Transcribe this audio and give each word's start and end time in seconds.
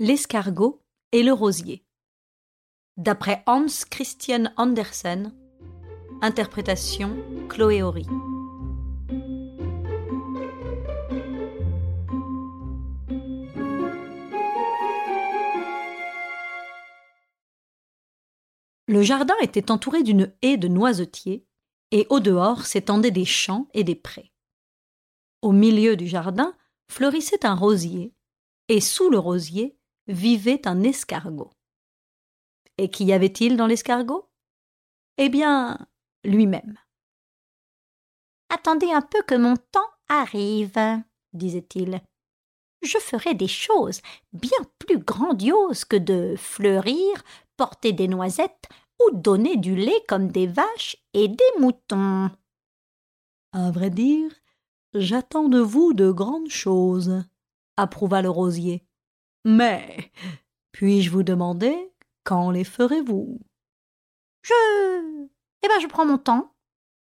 L'escargot 0.00 0.82
et 1.12 1.22
le 1.22 1.32
rosier. 1.32 1.84
D'après 2.96 3.44
Hans 3.46 3.84
Christian 3.88 4.52
Andersen, 4.56 5.32
interprétation 6.20 7.16
Chloé 7.48 7.80
Horry. 7.80 8.04
Le 18.88 19.02
jardin 19.02 19.34
était 19.42 19.70
entouré 19.70 20.02
d'une 20.02 20.34
haie 20.42 20.56
de 20.56 20.66
noisetiers, 20.66 21.46
et 21.92 22.08
au 22.10 22.18
dehors 22.18 22.66
s'étendaient 22.66 23.12
des 23.12 23.24
champs 23.24 23.68
et 23.74 23.84
des 23.84 23.94
prés. 23.94 24.32
Au 25.40 25.52
milieu 25.52 25.94
du 25.94 26.08
jardin 26.08 26.52
fleurissait 26.90 27.46
un 27.46 27.54
rosier, 27.54 28.12
et 28.66 28.80
sous 28.80 29.08
le 29.08 29.20
rosier 29.20 29.78
vivait 30.06 30.66
un 30.66 30.82
escargot. 30.82 31.50
Et 32.78 32.90
qu'y 32.90 33.12
avait-il 33.12 33.56
dans 33.56 33.66
l'escargot? 33.66 34.28
Eh 35.18 35.28
bien, 35.28 35.78
lui-même. 36.24 36.78
Attendez 38.48 38.90
un 38.90 39.02
peu 39.02 39.22
que 39.22 39.34
mon 39.34 39.56
temps 39.56 39.90
arrive, 40.08 41.02
disait-il. 41.32 42.00
Je 42.82 42.98
ferai 42.98 43.34
des 43.34 43.48
choses 43.48 44.00
bien 44.32 44.58
plus 44.78 44.98
grandioses 44.98 45.84
que 45.84 45.96
de 45.96 46.34
fleurir, 46.36 47.24
porter 47.56 47.92
des 47.92 48.08
noisettes 48.08 48.68
ou 49.00 49.16
donner 49.16 49.56
du 49.56 49.74
lait 49.74 50.02
comme 50.08 50.30
des 50.30 50.46
vaches 50.46 50.96
et 51.14 51.28
des 51.28 51.52
moutons. 51.58 52.30
À 53.52 53.70
vrai 53.70 53.90
dire, 53.90 54.30
j'attends 54.94 55.48
de 55.48 55.60
vous 55.60 55.94
de 55.94 56.10
grandes 56.10 56.50
choses, 56.50 57.24
approuva 57.76 58.20
le 58.20 58.30
rosier. 58.30 58.84
Mais 59.44 60.10
puis-je 60.72 61.10
vous 61.10 61.22
demander 61.22 61.92
quand 62.24 62.50
les 62.50 62.64
ferez-vous? 62.64 63.40
Je. 64.42 65.26
Eh 65.62 65.68
bien, 65.68 65.80
je 65.80 65.86
prends 65.86 66.06
mon 66.06 66.18
temps, 66.18 66.54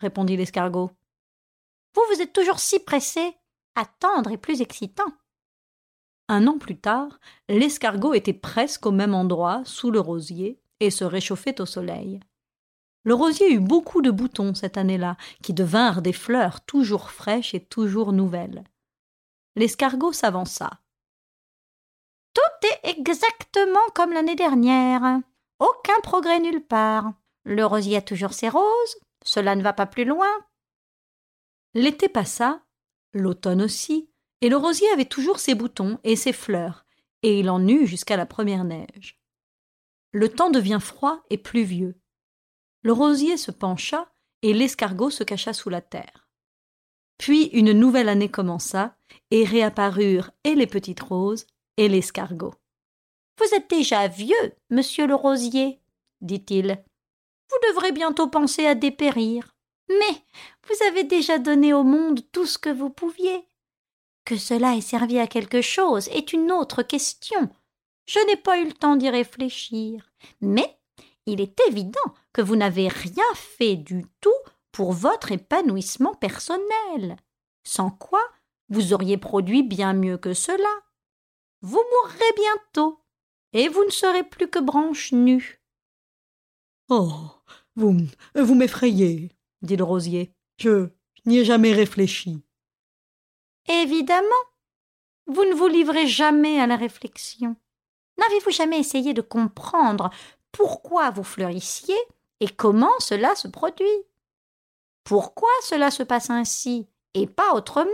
répondit 0.00 0.36
l'escargot. 0.36 0.90
Vous, 1.94 2.02
vous 2.12 2.20
êtes 2.20 2.32
toujours 2.32 2.60
si 2.60 2.78
pressé. 2.78 3.36
Attendre 3.74 4.30
est 4.30 4.36
plus 4.36 4.60
excitant. 4.60 5.12
Un 6.28 6.46
an 6.46 6.58
plus 6.58 6.78
tard, 6.78 7.18
l'escargot 7.48 8.14
était 8.14 8.32
presque 8.32 8.86
au 8.86 8.92
même 8.92 9.14
endroit, 9.14 9.62
sous 9.64 9.90
le 9.90 10.00
rosier, 10.00 10.60
et 10.78 10.90
se 10.90 11.04
réchauffait 11.04 11.60
au 11.60 11.66
soleil. 11.66 12.20
Le 13.02 13.14
rosier 13.14 13.52
eut 13.52 13.60
beaucoup 13.60 14.02
de 14.02 14.10
boutons 14.10 14.54
cette 14.54 14.76
année-là, 14.76 15.16
qui 15.42 15.54
devinrent 15.54 16.02
des 16.02 16.12
fleurs 16.12 16.60
toujours 16.64 17.10
fraîches 17.10 17.54
et 17.54 17.64
toujours 17.64 18.12
nouvelles. 18.12 18.64
L'escargot 19.56 20.12
s'avança. 20.12 20.80
Exactement 22.82 23.86
comme 23.94 24.12
l'année 24.12 24.36
dernière. 24.36 25.20
Aucun 25.58 26.00
progrès 26.02 26.40
nulle 26.40 26.64
part. 26.64 27.12
Le 27.44 27.64
rosier 27.64 27.98
a 27.98 28.02
toujours 28.02 28.32
ses 28.32 28.48
roses. 28.48 28.96
Cela 29.24 29.54
ne 29.54 29.62
va 29.62 29.72
pas 29.72 29.86
plus 29.86 30.04
loin. 30.04 30.30
L'été 31.74 32.08
passa, 32.08 32.62
l'automne 33.12 33.62
aussi, 33.62 34.10
et 34.40 34.48
le 34.48 34.56
rosier 34.56 34.88
avait 34.92 35.04
toujours 35.04 35.38
ses 35.38 35.54
boutons 35.54 35.98
et 36.04 36.16
ses 36.16 36.32
fleurs, 36.32 36.86
et 37.22 37.38
il 37.38 37.50
en 37.50 37.66
eut 37.68 37.86
jusqu'à 37.86 38.16
la 38.16 38.26
première 38.26 38.64
neige. 38.64 39.20
Le 40.12 40.28
temps 40.28 40.50
devient 40.50 40.80
froid 40.80 41.22
et 41.30 41.38
pluvieux. 41.38 42.00
Le 42.82 42.92
rosier 42.92 43.36
se 43.36 43.50
pencha 43.50 44.10
et 44.42 44.54
l'escargot 44.54 45.10
se 45.10 45.22
cacha 45.22 45.52
sous 45.52 45.68
la 45.68 45.82
terre. 45.82 46.28
Puis 47.18 47.44
une 47.52 47.72
nouvelle 47.72 48.08
année 48.08 48.30
commença, 48.30 48.96
et 49.30 49.44
réapparurent 49.44 50.30
et 50.44 50.54
les 50.54 50.66
petites 50.66 51.00
roses 51.00 51.46
et 51.76 51.88
l'escargot. 51.88 52.54
Vous 53.40 53.54
êtes 53.54 53.70
déjà 53.70 54.06
vieux, 54.06 54.54
monsieur 54.68 55.06
le 55.06 55.14
rosier, 55.14 55.80
dit-il. 56.20 56.84
Vous 57.50 57.68
devrez 57.70 57.90
bientôt 57.90 58.28
penser 58.28 58.66
à 58.66 58.74
dépérir. 58.74 59.56
Mais 59.88 60.22
vous 60.68 60.84
avez 60.86 61.04
déjà 61.04 61.38
donné 61.38 61.72
au 61.72 61.82
monde 61.82 62.20
tout 62.32 62.44
ce 62.44 62.58
que 62.58 62.68
vous 62.68 62.90
pouviez. 62.90 63.48
Que 64.26 64.36
cela 64.36 64.76
ait 64.76 64.82
servi 64.82 65.18
à 65.18 65.26
quelque 65.26 65.62
chose 65.62 66.08
est 66.08 66.34
une 66.34 66.52
autre 66.52 66.82
question. 66.82 67.48
Je 68.06 68.18
n'ai 68.26 68.36
pas 68.36 68.58
eu 68.58 68.66
le 68.66 68.74
temps 68.74 68.96
d'y 68.96 69.08
réfléchir. 69.08 70.12
Mais 70.42 70.78
il 71.24 71.40
est 71.40 71.58
évident 71.66 71.98
que 72.34 72.42
vous 72.42 72.56
n'avez 72.56 72.88
rien 72.88 73.24
fait 73.34 73.76
du 73.76 74.04
tout 74.20 74.28
pour 74.70 74.92
votre 74.92 75.32
épanouissement 75.32 76.14
personnel, 76.14 77.16
sans 77.64 77.90
quoi 77.90 78.22
vous 78.68 78.92
auriez 78.92 79.16
produit 79.16 79.62
bien 79.62 79.94
mieux 79.94 80.18
que 80.18 80.34
cela 80.34 80.68
vous 81.62 81.82
mourrez 81.92 82.32
bientôt, 82.36 83.00
et 83.52 83.68
vous 83.68 83.84
ne 83.84 83.90
serez 83.90 84.22
plus 84.22 84.48
que 84.48 84.58
branche 84.58 85.12
nue. 85.12 85.60
Oh. 86.88 87.12
Vous. 87.76 87.96
vous 88.34 88.54
m'effrayez, 88.54 89.30
dit 89.62 89.76
le 89.76 89.84
rosier. 89.84 90.34
Je 90.58 90.88
n'y 91.24 91.38
ai 91.38 91.44
jamais 91.44 91.72
réfléchi. 91.72 92.42
Évidemment. 93.68 94.28
Vous 95.26 95.44
ne 95.44 95.54
vous 95.54 95.68
livrez 95.68 96.06
jamais 96.06 96.60
à 96.60 96.66
la 96.66 96.76
réflexion. 96.76 97.56
N'avez-vous 98.18 98.50
jamais 98.50 98.80
essayé 98.80 99.14
de 99.14 99.22
comprendre 99.22 100.10
pourquoi 100.52 101.10
vous 101.10 101.22
fleurissiez 101.22 101.96
et 102.40 102.48
comment 102.48 102.98
cela 102.98 103.34
se 103.36 103.48
produit? 103.48 103.86
Pourquoi 105.04 105.48
cela 105.62 105.90
se 105.90 106.02
passe 106.02 106.30
ainsi 106.30 106.88
et 107.14 107.26
pas 107.26 107.54
autrement? 107.54 107.90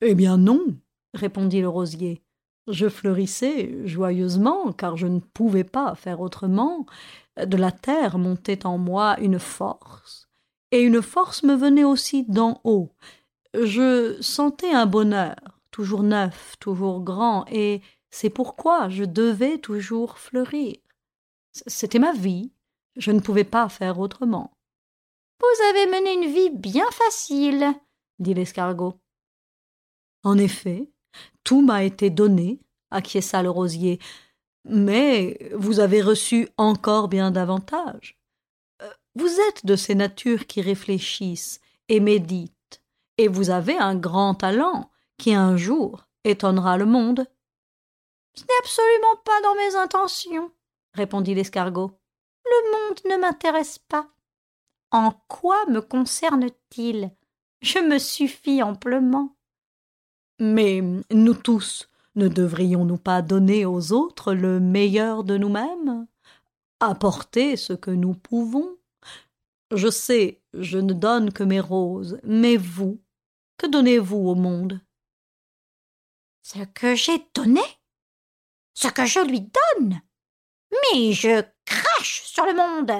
Eh 0.00 0.14
bien 0.14 0.38
non, 0.38 0.78
répondit 1.12 1.60
le 1.60 1.68
rosier. 1.68 2.22
Je 2.70 2.88
fleurissais 2.88 3.86
joyeusement, 3.86 4.72
car 4.72 4.96
je 4.96 5.06
ne 5.06 5.20
pouvais 5.20 5.64
pas 5.64 5.94
faire 5.94 6.20
autrement. 6.20 6.84
De 7.36 7.56
la 7.56 7.72
terre 7.72 8.18
montait 8.18 8.66
en 8.66 8.76
moi 8.76 9.18
une 9.20 9.38
force, 9.38 10.28
et 10.70 10.80
une 10.80 11.00
force 11.00 11.42
me 11.44 11.54
venait 11.54 11.84
aussi 11.84 12.24
d'en 12.24 12.60
haut. 12.64 12.90
Je 13.54 14.20
sentais 14.20 14.72
un 14.72 14.86
bonheur, 14.86 15.36
toujours 15.70 16.02
neuf, 16.02 16.56
toujours 16.60 17.00
grand, 17.00 17.46
et 17.50 17.80
c'est 18.10 18.30
pourquoi 18.30 18.88
je 18.88 19.04
devais 19.04 19.58
toujours 19.58 20.18
fleurir. 20.18 20.76
C'était 21.52 21.98
ma 21.98 22.12
vie, 22.12 22.52
je 22.96 23.12
ne 23.12 23.20
pouvais 23.20 23.44
pas 23.44 23.68
faire 23.68 23.98
autrement. 23.98 24.52
Vous 25.40 25.64
avez 25.70 25.86
mené 25.86 26.14
une 26.14 26.32
vie 26.32 26.50
bien 26.50 26.90
facile, 26.90 27.72
dit 28.18 28.34
l'escargot. 28.34 29.00
En 30.24 30.36
effet, 30.36 30.90
tout 31.48 31.62
m'a 31.62 31.82
été 31.82 32.10
donné, 32.10 32.60
acquiesça 32.90 33.42
le 33.42 33.48
rosier, 33.48 34.00
mais 34.66 35.50
vous 35.54 35.80
avez 35.80 36.02
reçu 36.02 36.46
encore 36.58 37.08
bien 37.08 37.30
davantage. 37.30 38.18
Euh, 38.82 38.90
vous 39.14 39.40
êtes 39.48 39.64
de 39.64 39.74
ces 39.74 39.94
natures 39.94 40.46
qui 40.46 40.60
réfléchissent 40.60 41.62
et 41.88 42.00
méditent, 42.00 42.82
et 43.16 43.28
vous 43.28 43.48
avez 43.48 43.78
un 43.78 43.96
grand 43.96 44.34
talent 44.34 44.90
qui 45.16 45.32
un 45.32 45.56
jour 45.56 46.06
étonnera 46.22 46.76
le 46.76 46.84
monde. 46.84 47.24
Ce 48.34 48.42
n'est 48.42 48.58
absolument 48.60 49.16
pas 49.24 49.40
dans 49.42 49.54
mes 49.54 49.74
intentions, 49.76 50.52
répondit 50.92 51.34
l'escargot. 51.34 51.92
Le 52.44 52.72
monde 52.72 52.98
ne 53.06 53.22
m'intéresse 53.22 53.78
pas. 53.78 54.06
En 54.90 55.12
quoi 55.28 55.64
me 55.64 55.80
concerne-t-il? 55.80 57.10
Je 57.62 57.78
me 57.78 57.98
suffis 57.98 58.62
amplement. 58.62 59.37
Mais 60.38 60.82
nous 61.10 61.34
tous, 61.34 61.88
ne 62.14 62.28
devrions-nous 62.28 62.98
pas 62.98 63.22
donner 63.22 63.66
aux 63.66 63.92
autres 63.92 64.34
le 64.34 64.60
meilleur 64.60 65.24
de 65.24 65.36
nous-mêmes? 65.36 66.06
Apporter 66.80 67.56
ce 67.56 67.72
que 67.72 67.90
nous 67.90 68.14
pouvons? 68.14 68.76
Je 69.72 69.88
sais, 69.88 70.40
je 70.54 70.78
ne 70.78 70.92
donne 70.92 71.32
que 71.32 71.42
mes 71.42 71.60
roses, 71.60 72.20
mais 72.22 72.56
vous, 72.56 73.00
que 73.58 73.66
donnez-vous 73.66 74.16
au 74.16 74.34
monde? 74.34 74.80
Ce 76.42 76.64
que 76.72 76.94
j'ai 76.94 77.26
donné? 77.34 77.60
Ce 78.74 78.88
que 78.88 79.04
je 79.04 79.20
lui 79.20 79.40
donne? 79.40 80.00
Mais 80.70 81.12
je 81.12 81.42
crache 81.64 82.22
sur 82.22 82.46
le 82.46 82.54
monde! 82.54 82.92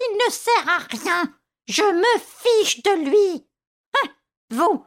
Il 0.00 0.18
ne 0.26 0.30
sert 0.30 0.68
à 0.68 0.78
rien! 0.78 1.34
Je 1.66 1.82
me 1.82 2.18
fiche 2.20 2.82
de 2.82 3.10
lui! 3.10 3.46
Hein? 3.94 4.08
Vous, 4.50 4.86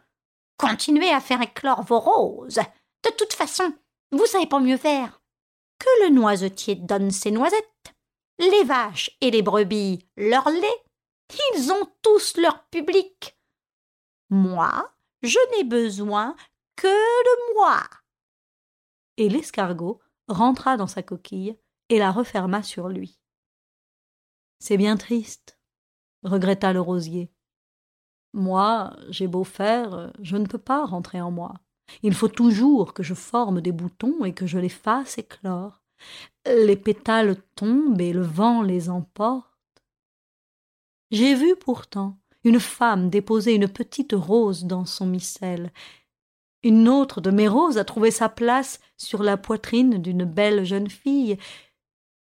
Continuez 0.59 1.09
à 1.09 1.21
faire 1.21 1.41
éclore 1.41 1.83
vos 1.83 1.99
roses. 1.99 2.59
De 3.03 3.09
toute 3.17 3.31
façon, 3.31 3.73
vous 4.11 4.25
savez 4.25 4.45
pas 4.45 4.59
mieux 4.59 4.77
faire. 4.77 5.21
Que 5.79 6.03
le 6.03 6.09
noisetier 6.09 6.75
donne 6.75 7.11
ses 7.11 7.31
noisettes, 7.31 7.95
les 8.39 8.65
vaches 8.65 9.09
et 9.21 9.31
les 9.31 9.41
brebis 9.41 10.05
leur 10.17 10.49
lait, 10.49 10.83
ils 11.53 11.71
ont 11.71 11.89
tous 12.01 12.35
leur 12.35 12.65
public. 12.65 13.37
Moi, 14.29 14.93
je 15.21 15.39
n'ai 15.51 15.63
besoin 15.63 16.35
que 16.75 16.87
de 16.87 17.53
moi. 17.55 17.81
Et 19.15 19.29
l'escargot 19.29 20.01
rentra 20.27 20.75
dans 20.75 20.87
sa 20.87 21.03
coquille 21.03 21.57
et 21.87 21.99
la 21.99 22.11
referma 22.11 22.63
sur 22.63 22.89
lui. 22.89 23.17
C'est 24.59 24.77
bien 24.77 24.97
triste, 24.97 25.57
regretta 26.23 26.73
le 26.73 26.81
rosier. 26.81 27.31
Moi, 28.33 28.95
j'ai 29.09 29.27
beau 29.27 29.43
faire, 29.43 30.11
je 30.21 30.37
ne 30.37 30.45
peux 30.45 30.59
pas 30.59 30.85
rentrer 30.85 31.21
en 31.21 31.31
moi. 31.31 31.55
Il 32.03 32.13
faut 32.13 32.27
toujours 32.27 32.93
que 32.93 33.03
je 33.03 33.13
forme 33.13 33.61
des 33.61 33.71
boutons 33.71 34.23
et 34.25 34.33
que 34.33 34.45
je 34.45 34.59
les 34.59 34.69
fasse 34.69 35.17
éclore. 35.17 35.81
Les 36.45 36.75
pétales 36.75 37.37
tombent 37.55 38.01
et 38.01 38.13
le 38.13 38.21
vent 38.21 38.61
les 38.61 38.89
emporte. 38.89 39.45
J'ai 41.11 41.33
vu 41.33 41.55
pourtant 41.55 42.17
une 42.43 42.59
femme 42.59 43.09
déposer 43.09 43.55
une 43.55 43.67
petite 43.67 44.13
rose 44.13 44.65
dans 44.65 44.85
son 44.85 45.07
missel. 45.07 45.71
Une 46.63 46.87
autre 46.87 47.21
de 47.21 47.31
mes 47.31 47.47
roses 47.47 47.77
a 47.77 47.85
trouvé 47.85 48.11
sa 48.11 48.29
place 48.29 48.79
sur 48.97 49.23
la 49.23 49.37
poitrine 49.37 49.97
d'une 50.01 50.25
belle 50.25 50.65
jeune 50.65 50.89
fille, 50.89 51.37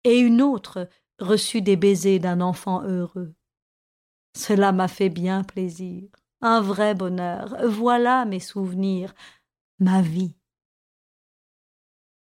et 0.03 0.17
une 0.17 0.41
autre 0.41 0.89
reçu 1.19 1.61
des 1.61 1.75
baisers 1.75 2.19
d'un 2.19 2.41
enfant 2.41 2.81
heureux. 2.83 3.33
Cela 4.35 4.71
m'a 4.71 4.87
fait 4.87 5.09
bien 5.09 5.43
plaisir, 5.43 6.09
un 6.41 6.61
vrai 6.61 6.95
bonheur. 6.95 7.55
Voilà 7.67 8.25
mes 8.25 8.39
souvenirs, 8.39 9.13
ma 9.79 10.01
vie. 10.01 10.35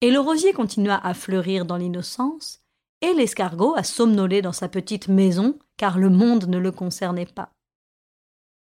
Et 0.02 0.12
le 0.12 0.20
rosier 0.20 0.54
continua 0.54 0.98
à 1.06 1.14
fleurir 1.14 1.66
dans 1.66 1.78
l'innocence, 1.78 2.62
et 3.02 3.14
l'escargot 3.14 3.76
à 3.76 3.84
somnoler 3.84 4.42
dans 4.42 4.54
sa 4.54 4.70
petite 4.70 5.08
maison, 5.08 5.60
car 5.78 5.98
le 5.98 6.10
monde 6.10 6.48
ne 6.48 6.58
le 6.58 6.72
concernait 6.72 7.26
pas. 7.26 7.54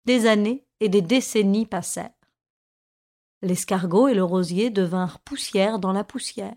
Des 0.06 0.28
années 0.28 0.66
et 0.80 0.90
des 0.90 1.02
décennies 1.02 1.66
passèrent. 1.66 2.12
L'escargot 3.42 4.08
et 4.08 4.14
le 4.14 4.24
rosier 4.24 4.70
devinrent 4.70 5.20
poussière 5.20 5.80
dans 5.80 5.92
la 5.92 6.04
poussière. 6.04 6.56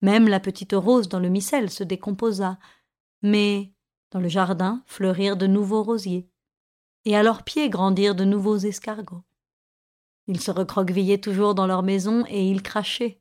Même 0.00 0.28
la 0.28 0.40
petite 0.40 0.72
rose 0.72 1.08
dans 1.08 1.20
le 1.20 1.28
missel 1.28 1.70
se 1.70 1.84
décomposa, 1.84 2.58
mais 3.22 3.72
dans 4.12 4.20
le 4.20 4.28
jardin 4.28 4.82
fleurirent 4.86 5.36
de 5.36 5.46
nouveaux 5.46 5.82
rosiers, 5.82 6.28
et 7.04 7.16
à 7.16 7.22
leurs 7.22 7.42
pieds 7.42 7.70
grandirent 7.70 8.14
de 8.14 8.24
nouveaux 8.24 8.58
escargots. 8.58 9.24
Ils 10.28 10.40
se 10.40 10.50
recroquevillaient 10.50 11.20
toujours 11.20 11.54
dans 11.54 11.66
leur 11.66 11.82
maison 11.82 12.24
et 12.28 12.48
ils 12.48 12.62
crachaient. 12.62 13.20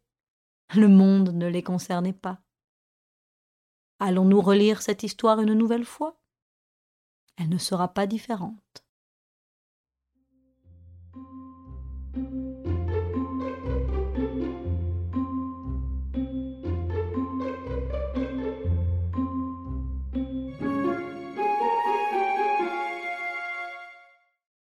Le 0.76 0.88
monde 0.88 1.34
ne 1.34 1.48
les 1.48 1.64
concernait 1.64 2.14
pas. 2.14 2.42
Allons-nous 4.00 4.42
relire 4.42 4.82
cette 4.82 5.04
histoire 5.04 5.40
une 5.40 5.54
nouvelle 5.54 5.86
fois? 5.86 6.22
Elle 7.38 7.50
ne 7.50 7.58
sera 7.58 7.88
pas 7.88 8.06
différente. 8.06 8.81